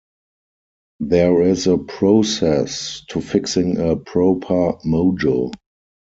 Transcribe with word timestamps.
There 1.01 1.43
is 1.43 1.67
a 1.67 1.77
process 1.77 3.03
to 3.09 3.21
fixing 3.21 3.77
a 3.77 3.95
proper 3.95 4.73
mojo. 4.83 5.51